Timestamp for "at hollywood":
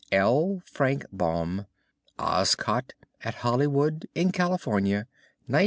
3.23-4.07